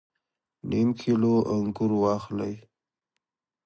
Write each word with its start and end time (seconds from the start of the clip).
نیم 0.69 0.89
کیلو 0.99 1.35
انګور 1.51 1.91
واخلئ 2.01 2.53